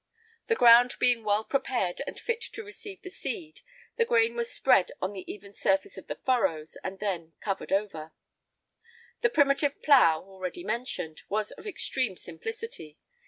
[I 0.01 0.25
30] 0.47 0.47
The 0.47 0.57
ground 0.57 0.95
being 0.99 1.23
well 1.23 1.43
prepared 1.43 2.01
and 2.07 2.19
fit 2.19 2.41
to 2.53 2.63
receive 2.63 3.03
the 3.03 3.11
seed, 3.11 3.61
the 3.97 4.03
grain 4.05 4.35
was 4.35 4.51
spread 4.51 4.91
on 4.99 5.13
the 5.13 5.31
even 5.31 5.53
surface 5.53 5.95
of 5.95 6.07
the 6.07 6.15
furrows, 6.15 6.75
and 6.83 6.97
then 6.97 7.33
covered 7.39 7.71
over.[I 7.71 8.05
31] 8.09 8.11
The 9.21 9.29
primitive 9.29 9.81
plough, 9.83 10.23
already 10.23 10.63
mentioned, 10.63 11.21
was 11.29 11.51
of 11.51 11.67
extreme 11.67 12.17
simplicity. 12.17 12.97